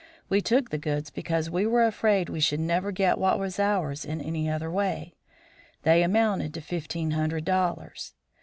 We 0.29 0.41
took 0.41 0.71
the 0.71 0.79
goods 0.79 1.11
because 1.11 1.51
we 1.51 1.67
were 1.67 1.85
afraid 1.85 2.27
we 2.27 2.39
should 2.39 2.59
never 2.59 2.91
get 2.91 3.19
what 3.19 3.37
was 3.37 3.59
ours 3.59 4.03
in 4.03 4.19
any 4.19 4.49
other 4.49 4.71
way; 4.71 5.13
they 5.83 6.01
amounted 6.01 6.55
to 6.55 6.61
fifteen 6.61 7.11
hundred 7.11 7.45
dollars. 7.45 8.15